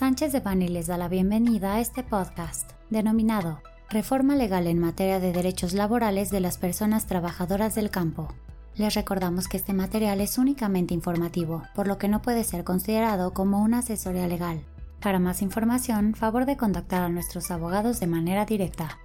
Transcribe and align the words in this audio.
Sánchez 0.00 0.32
de 0.32 0.40
Bani 0.40 0.66
les 0.68 0.86
da 0.86 0.96
la 0.96 1.08
bienvenida 1.08 1.74
a 1.74 1.80
este 1.80 2.02
podcast, 2.02 2.70
denominado 2.88 3.60
Reforma 3.90 4.34
Legal 4.34 4.66
en 4.66 4.78
materia 4.78 5.20
de 5.20 5.30
derechos 5.30 5.74
laborales 5.74 6.30
de 6.30 6.40
las 6.40 6.56
personas 6.56 7.04
trabajadoras 7.04 7.74
del 7.74 7.90
campo. 7.90 8.28
Les 8.76 8.94
recordamos 8.94 9.46
que 9.46 9.58
este 9.58 9.74
material 9.74 10.22
es 10.22 10.38
únicamente 10.38 10.94
informativo, 10.94 11.64
por 11.74 11.86
lo 11.86 11.98
que 11.98 12.08
no 12.08 12.22
puede 12.22 12.44
ser 12.44 12.64
considerado 12.64 13.34
como 13.34 13.62
una 13.62 13.80
asesoría 13.80 14.26
legal. 14.26 14.64
Para 15.02 15.18
más 15.18 15.42
información, 15.42 16.14
favor 16.14 16.46
de 16.46 16.56
contactar 16.56 17.02
a 17.02 17.10
nuestros 17.10 17.50
abogados 17.50 18.00
de 18.00 18.06
manera 18.06 18.46
directa. 18.46 18.96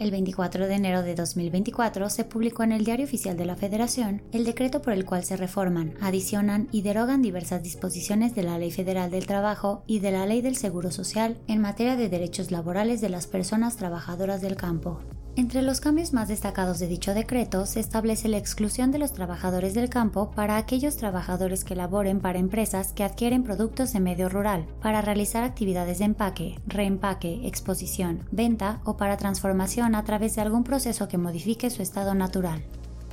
El 0.00 0.10
24 0.10 0.66
de 0.66 0.74
enero 0.74 1.02
de 1.02 1.14
2024 1.14 2.10
se 2.10 2.24
publicó 2.24 2.64
en 2.64 2.72
el 2.72 2.84
Diario 2.84 3.06
Oficial 3.06 3.36
de 3.36 3.44
la 3.44 3.54
Federación 3.54 4.22
el 4.32 4.44
decreto 4.44 4.82
por 4.82 4.92
el 4.92 5.04
cual 5.04 5.24
se 5.24 5.36
reforman, 5.36 5.94
adicionan 6.00 6.68
y 6.72 6.82
derogan 6.82 7.22
diversas 7.22 7.62
disposiciones 7.62 8.34
de 8.34 8.42
la 8.42 8.58
Ley 8.58 8.72
Federal 8.72 9.12
del 9.12 9.26
Trabajo 9.26 9.84
y 9.86 10.00
de 10.00 10.10
la 10.10 10.26
Ley 10.26 10.40
del 10.42 10.56
Seguro 10.56 10.90
Social 10.90 11.38
en 11.46 11.60
materia 11.60 11.94
de 11.94 12.08
derechos 12.08 12.50
laborales 12.50 13.00
de 13.00 13.08
las 13.08 13.28
personas 13.28 13.76
trabajadoras 13.76 14.40
del 14.40 14.56
campo. 14.56 15.00
Entre 15.36 15.62
los 15.62 15.80
cambios 15.80 16.12
más 16.12 16.28
destacados 16.28 16.78
de 16.78 16.86
dicho 16.86 17.12
decreto 17.12 17.66
se 17.66 17.80
establece 17.80 18.28
la 18.28 18.38
exclusión 18.38 18.92
de 18.92 18.98
los 18.98 19.12
trabajadores 19.12 19.74
del 19.74 19.88
campo 19.88 20.30
para 20.30 20.56
aquellos 20.56 20.96
trabajadores 20.96 21.64
que 21.64 21.74
laboren 21.74 22.20
para 22.20 22.38
empresas 22.38 22.92
que 22.92 23.02
adquieren 23.02 23.42
productos 23.42 23.96
en 23.96 24.04
medio 24.04 24.28
rural, 24.28 24.64
para 24.80 25.02
realizar 25.02 25.42
actividades 25.42 25.98
de 25.98 26.04
empaque, 26.04 26.60
reempaque, 26.68 27.48
exposición, 27.48 28.28
venta 28.30 28.80
o 28.84 28.96
para 28.96 29.16
transformación 29.16 29.96
a 29.96 30.04
través 30.04 30.36
de 30.36 30.42
algún 30.42 30.62
proceso 30.62 31.08
que 31.08 31.18
modifique 31.18 31.68
su 31.68 31.82
estado 31.82 32.14
natural. 32.14 32.62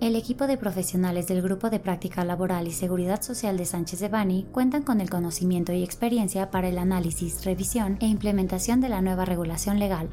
El 0.00 0.16
equipo 0.16 0.46
de 0.46 0.56
profesionales 0.56 1.26
del 1.26 1.42
Grupo 1.42 1.68
de 1.68 1.78
Práctica 1.78 2.24
Laboral 2.24 2.66
y 2.66 2.72
Seguridad 2.72 3.20
Social 3.20 3.58
de 3.58 3.66
Sánchez 3.66 4.00
de 4.00 4.08
Bani 4.08 4.46
cuentan 4.50 4.82
con 4.82 5.02
el 5.02 5.10
conocimiento 5.10 5.74
y 5.74 5.82
experiencia 5.82 6.50
para 6.50 6.68
el 6.68 6.78
análisis, 6.78 7.44
revisión 7.44 7.98
e 8.00 8.06
implementación 8.06 8.80
de 8.80 8.88
la 8.88 9.02
nueva 9.02 9.26
regulación 9.26 9.78
legal, 9.78 10.08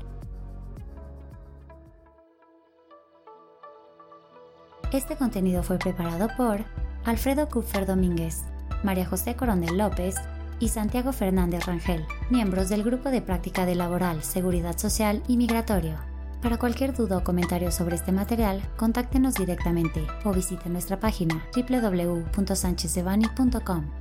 Este 4.91 5.15
contenido 5.15 5.63
fue 5.63 5.79
preparado 5.79 6.27
por 6.35 6.65
Alfredo 7.05 7.47
Kupfer 7.47 7.85
Domínguez, 7.85 8.41
María 8.83 9.05
José 9.05 9.37
Coronel 9.37 9.77
López 9.77 10.15
y 10.59 10.67
Santiago 10.67 11.13
Fernández 11.13 11.65
Rangel, 11.65 12.05
miembros 12.29 12.67
del 12.67 12.83
Grupo 12.83 13.09
de 13.09 13.21
Práctica 13.21 13.65
de 13.65 13.75
Laboral, 13.75 14.21
Seguridad 14.21 14.77
Social 14.77 15.23
y 15.29 15.37
Migratorio. 15.37 15.95
Para 16.41 16.57
cualquier 16.57 16.93
duda 16.93 17.15
o 17.17 17.23
comentario 17.23 17.71
sobre 17.71 17.95
este 17.95 18.11
material, 18.11 18.61
contáctenos 18.75 19.35
directamente 19.35 20.05
o 20.25 20.33
visite 20.33 20.67
nuestra 20.69 20.99
página 20.99 21.41
www.sanchezdevani.com. 21.55 24.00